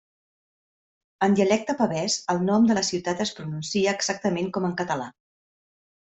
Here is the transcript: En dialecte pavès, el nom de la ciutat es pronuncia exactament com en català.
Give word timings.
En 1.25 1.35
dialecte 1.39 1.75
pavès, 1.81 2.15
el 2.33 2.41
nom 2.47 2.65
de 2.69 2.77
la 2.77 2.83
ciutat 2.87 3.21
es 3.25 3.33
pronuncia 3.39 3.93
exactament 3.99 4.49
com 4.57 4.65
en 4.71 4.75
català. 4.81 5.07